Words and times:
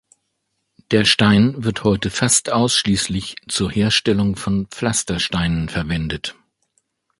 Der 0.89 1.05
Stein 1.05 1.63
wird 1.63 1.83
heute 1.83 2.09
fast 2.09 2.49
ausschließlich 2.51 3.35
zur 3.47 3.71
Herstellung 3.71 4.35
von 4.35 4.65
Pflastersteinen 4.65 5.69
verwendet. 5.69 6.33